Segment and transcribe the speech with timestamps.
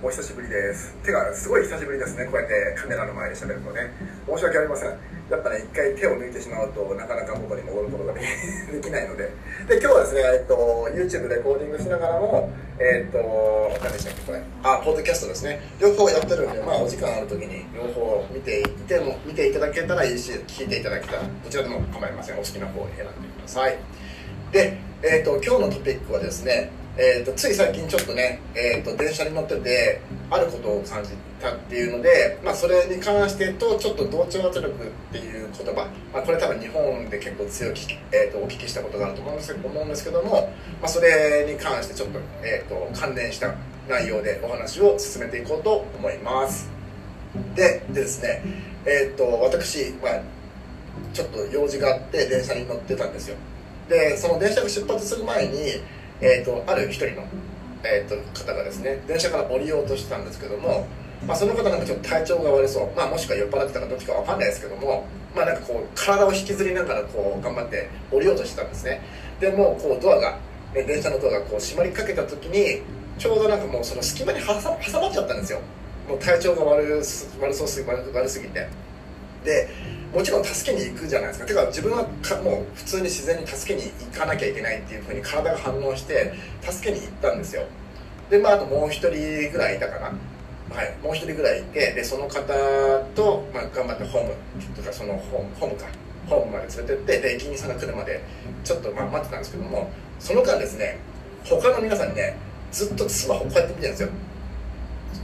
[0.00, 0.94] お久しぶりです。
[1.02, 2.26] てかすごい久しぶりですね。
[2.26, 3.90] こうやってカメラの前で喋るのね。
[4.30, 4.90] 申し訳ありません。
[5.28, 8.20] やっぱね一回手を抜いてしまうとなかなか元に戻ることがで
[8.80, 9.24] き ないので。
[9.66, 12.48] で今日はですね、えっと、YouTube レコーディングしながらも
[12.78, 13.18] えっと
[13.82, 14.40] 何でしたっけこれ。
[14.62, 15.60] あポッドキャストですね。
[15.80, 22.36] 両方やってるんでまあお時間ある時に両方見ていても見ていただけたらいいし聞いていただけたらどちらでも構いません。
[22.36, 23.76] お好きな方を選んでください。
[24.52, 34.72] で、えっと今日のトピックはですねえーと、つい最近ちょっとね、えーと、電車に乗っててあることを感じたっていうので、まあ、それに関してとちょっと同調圧力っ
[35.12, 37.76] ていう言葉、まあ、これ多分日本で結構強く、
[38.10, 43.54] えーと、お聞きしたことがあると思うんです思うんですけども、まあ、それに関してちょっと,、えー、と関連した
[43.88, 46.68] 内容でお話を進めていこうと思います。
[47.54, 48.42] ででですね、
[48.84, 50.20] えー、と私、まあ、
[51.12, 53.36] ちょっと用事があって電車に乗ってたんですよ。
[53.88, 55.80] でその電車が出発する前に
[56.20, 57.24] えーと、ある一人の、
[57.84, 60.86] えーと、方がですね電車から降りようとしてたんですけども、
[61.26, 69.00] まあ、その方なんかちょっと体調が悪そう、まあ、もしくは酔っ払ってたかどっちか分かんないですけども、まあ、なんかこう体を引きずりながらこう頑張って降りようとしてたんですね。
[69.40, 70.38] でもうこうドアが
[70.74, 72.82] 電車のドアがこう閉まりかけた時に
[73.18, 75.60] ちょうどなんかもうその隙間に挟まっちゃったんですよ。
[76.08, 78.68] もう体調が悪す悪そうすぎ悪すぎて。
[79.44, 79.68] で
[80.14, 81.46] もちろん助けに行くじゃないですか。
[81.46, 87.62] てか自分はかもう普通に自然に助けに行かなきゃいけないっていうふうに体が反応して助けに行ったんですよ。
[88.30, 90.06] でまああともう一人ぐらいいたかな。
[90.74, 90.94] はい。
[91.02, 92.40] もう一人ぐらいいてでその方
[93.14, 94.34] と、まあ、頑張ってホーム
[94.76, 95.86] とかそのホームホームか。
[96.28, 98.22] ホームまで連れてってで駅員さんが来るまで
[98.62, 100.98] ちょっとまあ待ってたんですけどもその間ですね
[101.42, 102.36] 他の皆さんにね
[102.70, 104.08] ずっとスマホこうやって見てるんですよ。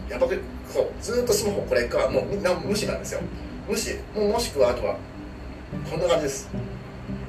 [0.09, 0.41] やばく
[0.71, 3.21] そうずっとスマホこれかもうみんな無視なんですよ。
[3.69, 4.97] 無視ももしくはあとは
[5.91, 6.49] こんな感じです。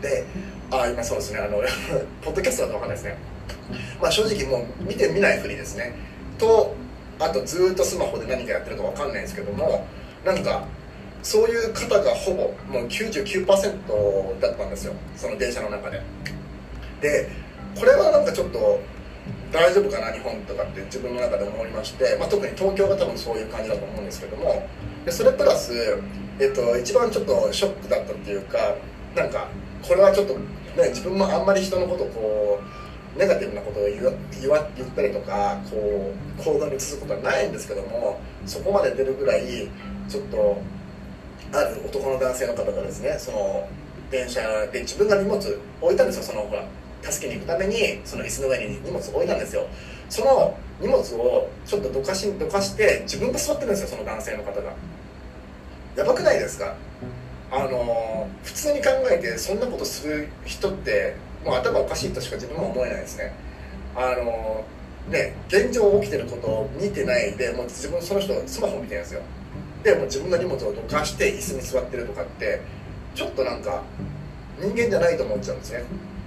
[0.02, 0.26] で
[0.72, 1.40] あ今そうですね。
[1.40, 1.62] あの
[2.22, 3.18] ポッドキャストだと分かんないですね。
[4.02, 5.94] まあ正直もう見てみないふりですね。
[6.38, 6.76] と
[7.20, 9.88] あとずっとスマホで何かやってるか分かんないんですけども
[10.26, 10.66] なんか
[11.24, 14.94] そういう方がほぼもう99%だったんですよ。
[15.16, 16.02] その電車の中で。
[17.02, 17.30] で
[17.76, 18.80] これはなんかちょっと
[19.52, 24.68] 大丈夫かな日本とかって自分の中で思いまして、まあ、特に東京が多分そういう感じだと思うんですけども
[25.06, 25.74] でそれプラス
[26.38, 28.76] えっと、一番ちょっとショックだったっていうか
[29.16, 29.48] なんか
[29.82, 32.60] これはちょっと、ね、自分もあんまり人のことこ
[33.16, 34.02] うネガティブなことを言
[34.42, 39.70] 言わ言ったりとかこう行動に移すことはないんですけどもそこまで出るぐらい
[40.10, 40.62] ちょっと
[41.54, 43.70] ある男の男性の方がですねその
[44.12, 45.38] 電車で自分が荷物
[45.82, 46.66] 置いたんですよそのほら
[47.12, 49.68] 助けに行くためにその椅子の上に荷物を置いたんですよ。
[50.10, 54.74] その荷物をちょっとどかしどかして自分が座ってるんですよその男性の方が。
[55.96, 56.76] やばくないですか？
[57.52, 61.16] あの普通に考えてそんなことする人って
[61.46, 63.34] もう頭おかしいとしか自分も思えないですね。
[63.96, 64.66] あの
[65.10, 69.22] ね現状起きてることを見てないでもう自分その人スマホ見てるんですよ。
[69.84, 72.60] でもう自分の荷物をどかして椅子に座ってるとかって
[73.14, 73.84] ちょっとなんか
[74.60, 75.84] 人間じゃないと思っちゃうんですね。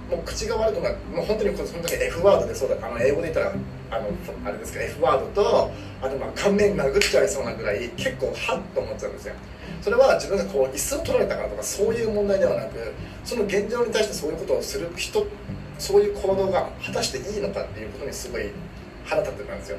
[0.09, 3.53] もう口が悪くなもう本当に本当に F ワードでそうだあの英語で言ったら
[3.91, 4.07] あの
[4.45, 5.71] あれですけど F ワードと
[6.01, 9.35] あとまあ顔面殴っちゃいそうなぐらい結構ハッと思っちゃうんですよ。
[9.81, 12.93] それは自分がこう椅子を取られたからとかそういう問題ではなく
[13.23, 15.25] その現状に対してそういうことをする人
[15.77, 18.49] そういう行動が果たしていいのかっていうことにすごい
[19.05, 19.77] 腹立ってたんですよ。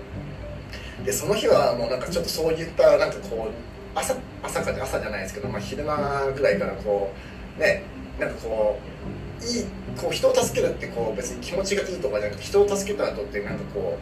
[1.04, 7.12] でその日はもうなんかちょっとそういったなんかこう朝朝か朝じゃないですけど、まあ、昼間ぐらいからこ
[7.58, 7.82] うね
[8.18, 9.64] なんかこういい
[10.00, 13.98] こう人を助けるってこう別に気持ちがいいとかじゃなくて人を助けた後ってなんかこ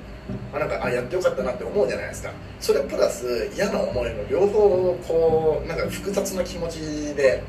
[0.52, 2.32] うあなんかあやってよかったなって思うじゃないですか。
[2.60, 6.80] それプラス嫌な思いの両方こうなんか複雑な気持ち
[7.14, 7.42] で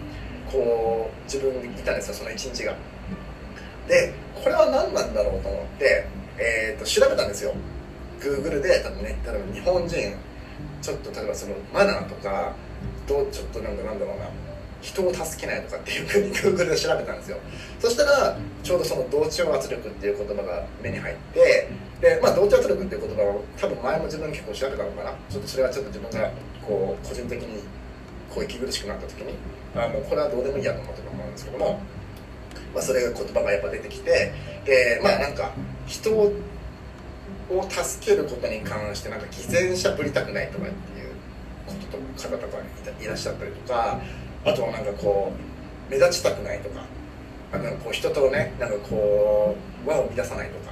[0.51, 2.75] こう自分いたんですよその一日が。
[3.87, 6.07] でこれは何なんだろうと思って、
[6.37, 7.53] えーと、調べたんですよ。
[8.19, 10.15] Google で多分ね例えば日本人
[10.81, 12.53] ちょっと例えばそのマナーとか
[13.07, 14.48] どうちょっとなんだなんだろうな。
[14.81, 17.37] 人を助けないとかっていうふうに Google で調べたんですよ。
[17.79, 21.69] そしたらちょうどその同調圧力っていう言葉が目に入って
[22.01, 26.31] でまあ同調圧力っていう言葉を多分前も自分結構調べたのかなちょっとそれはちょっと自分が
[26.65, 27.63] こう個人的に
[28.29, 29.33] こう息苦しくなった時に
[29.75, 31.79] あもうこれはどうでもいいやと思ってたと思うんですけども、
[32.73, 34.33] まあ、それが言葉がやっぱ出てきて
[34.65, 35.51] でまあなんか
[35.87, 36.31] 人を
[37.67, 41.09] 助けることに関してなんか偽善者ぶりたくないとかっていう
[41.65, 42.57] ことと方とか
[43.01, 43.99] いらっしゃったりとか
[44.45, 45.31] あとはなんかこ
[45.89, 46.85] う目立ちたくないとか
[47.51, 49.55] なんかこう人とねなんかこ
[49.85, 50.69] う輪を乱さないとか。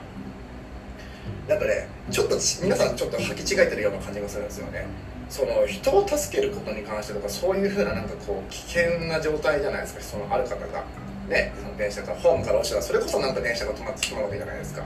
[1.48, 4.86] なんかねちょっと皆さんちょっと履き違えてるような感じがするんですよね。
[5.30, 10.02] その人を助けることに関してとかそういうふうななんかこう危険な状態じゃないですか。
[10.02, 10.84] そのある方が。
[11.28, 14.84] ねその電車かホームから落ちたらそれこそなんか電車が止まってしまうわけじゃないですか。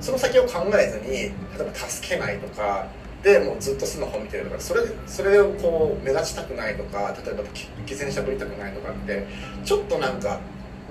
[0.00, 1.30] その先を考えずに例
[1.60, 2.86] えば助けないとか
[3.24, 7.42] でもうずっとスマホ見てるとかそれそれをこう目立ちたくないとか例えば
[7.86, 9.26] 偽善しゃぶりたくないとかって
[9.64, 10.40] ちょっとなんか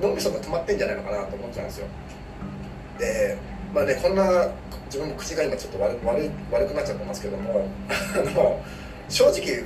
[0.02, 1.88] 脳みそが止まってんじゃないのかなと思っちゃうんですよ。
[2.98, 3.38] で
[3.72, 4.50] まあねこんな
[4.88, 8.62] 自分も口が今ちょっと悪悪い悪くなっちゃってますけどもあの
[9.10, 9.64] 正直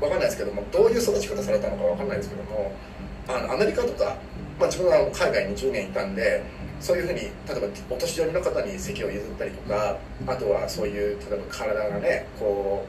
[0.00, 2.72] わかんないですけどもどういう育ち方されたのかわかんないですけども
[3.26, 4.16] あのアメリカとか、
[4.60, 6.44] まあ、自分は海外に10年いたんで
[6.80, 9.96] そういうふうに例えばお年寄りの方に席を譲ったりとか
[10.26, 12.86] あとはそういう例えば体がねこ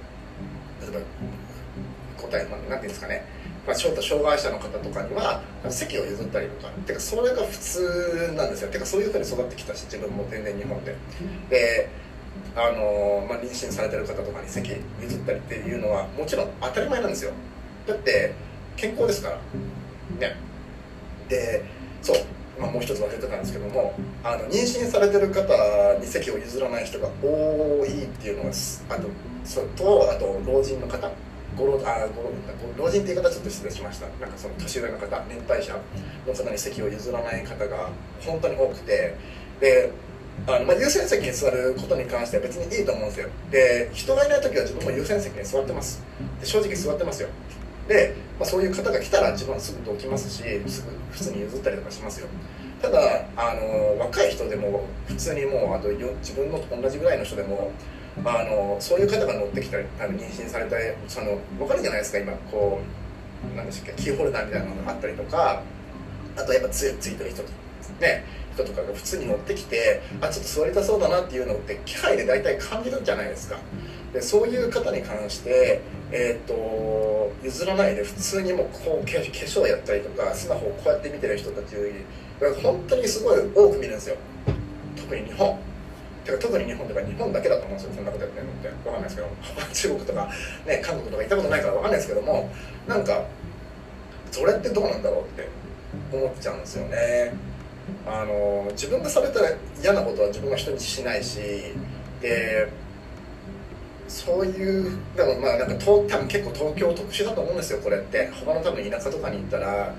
[0.81, 3.25] う例えば答え、まあ、なんていうんですかね、
[3.65, 6.71] まあ、ちょっと障害者の方とかには席を譲ったりとか。
[6.85, 8.71] てかそれが普通なんですよ。
[8.71, 10.95] てかそういうふうに育ってきたし自分も全然日本で。
[11.49, 11.89] で
[12.55, 14.71] あの、まあ、妊娠されてる方とかに席
[15.01, 17.31] 譲ったりっていうのはもちろん当たり前なんですよ。
[17.87, 18.33] だって
[18.75, 19.37] 健康ですから。
[20.19, 20.50] ね。
[21.31, 21.63] で
[22.01, 22.17] そう
[22.59, 25.47] まあ、もう一つ忘れてたんですけどもあの妊娠されてる方
[25.99, 29.07] に席を譲らない人が多いっていうのがあと
[29.43, 31.09] そとあと老人の方
[31.57, 32.07] ご老あ
[32.77, 34.07] ご老人って言い方ちょっと失礼しました。
[34.19, 35.73] なんかその年上の方年配者
[36.27, 37.89] の方に席を譲らない方が
[38.21, 39.15] 本当に多くて
[39.59, 39.91] で
[40.47, 43.29] あのまあ、優先席に座ることに関しては別にいいと思うんですよ。
[43.51, 46.01] で人がいない時は自分も優先席に座ってます。
[46.39, 47.29] で正直座ってますよ。
[47.87, 52.27] で、まあ、そういう方が来たら自分はすぐどきますしすぐ普通に譲ったりとかしますよ。
[52.81, 52.99] ただ
[53.37, 57.71] あの若い人でも普通にもうあと自分のと同じぐらいの人でも
[58.25, 60.75] あのそういう方が乗ってきたりあの妊娠された
[61.07, 62.81] その分かるじゃないですか今こ
[63.53, 65.61] うなんでしたっけキーホルダーみたいなのがあったりとか
[66.35, 67.49] あとやっぱつついてる人と
[67.99, 73.57] ね人とかが普通に乗ってきてあちょっと座りたそうだなっていうのって機械で大体感じるんじゃないですか。
[74.13, 75.81] でそういう方に関して
[76.13, 81.75] えーと、譲らないで普通にもうこう化粧やったりとかスマホをこうやって見てる人たち
[82.61, 84.17] 本当にすごい多く見るんですよ。
[84.97, 85.57] 特に日本。
[86.25, 88.69] てか特に日本とか日本だけだと思うんですよそんなことやってるのって。
[88.69, 89.27] 分かんないですけど
[89.73, 90.29] 中国とか、
[90.65, 92.51] ね、韓国とか行ったことないから分かんないですけども
[92.87, 93.25] なんか
[94.31, 95.47] それってどうなんだろうって
[96.11, 97.33] 思っちゃうんですよね。
[98.05, 99.49] あの自分がされたら
[99.81, 101.39] 嫌なことは自分は人にしないし
[102.21, 102.67] で
[104.11, 108.29] そういうでもまあなんか多分結構東京特殊だと思うんですよこれって。
[108.45, 109.95] 他の多分田舎とかに行ったら、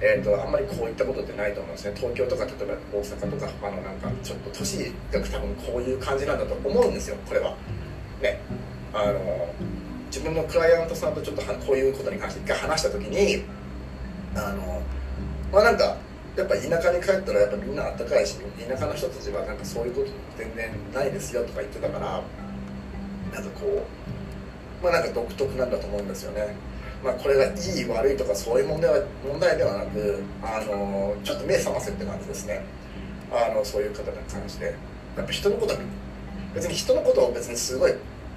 [0.00, 1.94] えーと、あんまりこういったことってないと思うんですね。
[1.94, 7.54] 東京とか例えば大阪とか他のなんかちょっと都市が多分こういう感じなんだと思うんですよこれは。
[8.20, 8.40] ね。
[8.92, 9.54] あの
[10.06, 13.44] 自分のクライアントさんとちょっとこういうことに関して一回話した時に
[14.34, 14.82] あの
[15.52, 15.96] まあなんか
[16.36, 18.36] やっぱ田舎に帰ったらやっぱみんなあったかいし
[18.68, 22.22] 田舎の人たちはなんかそういうこと全然ないですよとか言ってたから
[23.32, 23.44] なん。
[23.44, 23.86] かこ
[24.80, 26.54] うまあなんか独特なんだと思うんですよね。
[27.02, 32.64] まあこれがいい悪いとかそういう問題は問題ではなくあのちょっと目覚ませって感じですね。
[33.30, 34.74] あのそういう方に関して。
[35.16, 35.74] やっぱ人のこと
[36.54, 37.92] 別に人のことを別にすごい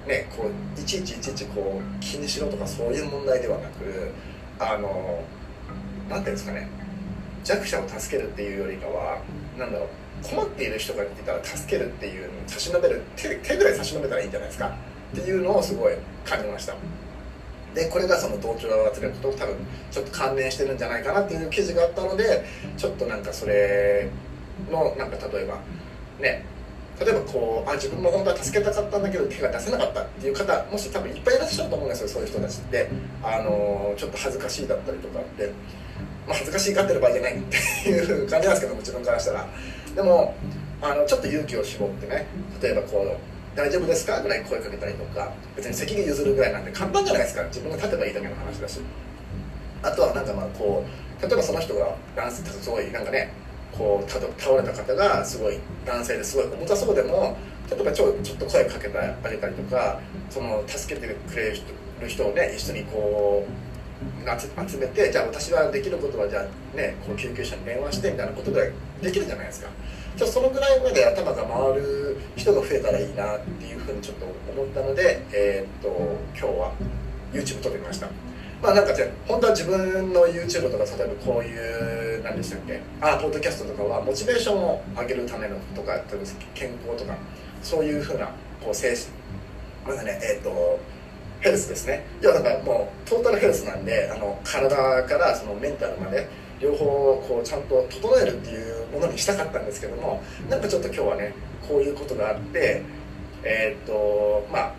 [0.06, 4.12] ねこういちいちいちいちこう気にしろとかそういう問題ではなく
[4.58, 5.22] あの
[6.08, 6.68] なんていうんですかね。
[7.44, 9.18] 弱者を助けるっていうよりかは
[9.56, 9.88] なんだろう
[10.28, 14.76] 困っている人がいたら助けるっていうのを差し伸べる手手ぐらい差し伸べたらいいんじゃないですか。
[15.12, 15.94] っていうのをすごい
[16.24, 16.74] 感じました。
[17.74, 19.54] でこれがその同調圧力と多分
[19.90, 22.42] ちょっと関連してるんじゃないかなっていう記事があったので
[22.78, 24.08] ちょっとなんかそれ
[24.70, 25.58] のなんか例えば
[26.18, 26.42] ね
[26.98, 32.88] 例えばこうあ自分も本当は助けたかったんだけど手が出せなかったっていう方もし多分いっぱいいらっしゃると思うんですよそういう人たちって。
[33.22, 35.52] あのちょっと恥ずかしいだったりとかって
[36.26, 37.56] まあ、恥ずかしいがってる場合じゃないって
[37.88, 39.46] いう感じなんですけども自分からしたら。
[39.94, 40.34] でも
[40.82, 42.26] あのちょっと勇気を絞ってね
[42.60, 43.16] 例えばこう
[43.56, 47.42] 「大丈夫ですか?」ぐらい声かけたりとか別に責任譲るぐらいなんて簡単じゃないですか？
[47.44, 48.80] 自分が立てばいいだけの話だし。
[49.82, 50.84] あとはなんかまあこ
[51.18, 53.30] う例えばその人が男性すごいなんかね
[53.76, 57.36] こう倒れた方がすごい男性ですごい重たそうでも
[57.70, 68.62] 例えばちょちょっと声かけてあげたりとかその助けてくれる人をね一緒にこう集めてじゃあ私はできることはじゃあねこう救急車に電話してみたいなことが
[69.02, 69.68] できるじゃないですか。
[70.16, 75.88] じゃあそのぐらいまで頭が回る人が増えたらいいなっていうふうにちょっと思ったのでえー、っと
[76.34, 76.72] 今日は
[77.32, 78.08] YouTube 撮ってみました。
[78.62, 82.80] まあなんかじゃ本当は自分の YouTube とか例えばこういう何でしたっけ？
[83.02, 86.00] あポッドキャストとかはモチベーションを上げるためのとか
[86.54, 87.14] 健康とか
[87.62, 88.30] そういうふうな
[88.64, 89.08] こう精神
[89.86, 90.80] まだねえー、っと
[91.40, 92.06] ヘルスですね。
[92.22, 96.26] 要はだからもうトータルヘルスなんであの体からそのメンタルまで
[96.60, 96.84] 両方
[97.28, 101.34] こうちゃんと整えるっていうものにしたかったんですけどもなんかちょっと今日はね
[101.68, 102.82] こういうことがあって
[103.42, 104.74] えー、っとまあ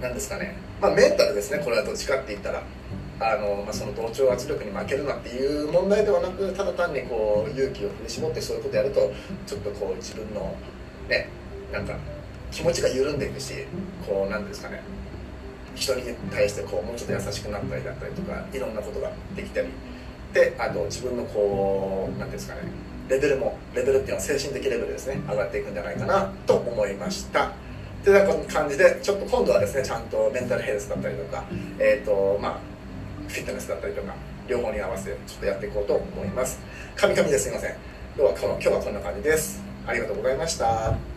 [0.00, 0.56] 何ですかね。
[0.80, 2.62] まあメンタルですねこれはどっちかって言ったら。
[3.18, 9.10] あの、まあ、その同調圧力に負けるなっていう問題ではなくただ単にこう勇気を振り絞ってそういうことやると
[9.46, 10.54] ちょっとこう自分の
[11.08, 11.30] ね
[11.72, 11.96] なんか
[12.50, 13.54] 気持ちが緩んでいくし
[14.06, 14.82] こうなんですかね。
[15.74, 19.68] 人に対してこうもうちょっと優しくなったりだったりとかいろんなことができたり
[20.36, 22.60] であと自分のこう何ていうんですかね
[23.08, 27.52] レベルもレベルっていうのは精神的レベルですね上がっていくんじゃないかなと思いました
[28.04, 31.44] という感じでちょっと今度はですねちゃんとメンタルヘルスだったりとか
[31.78, 32.58] えっ、ー、とまあ
[33.28, 34.14] フィットネスだったりとか
[34.46, 36.60] 両方に合わせてちょっとやっていこうと思います。
[36.94, 37.74] カミカミですいません。
[38.16, 39.60] 今日は今日はこんな感じです。
[39.86, 41.15] ありがとうございました。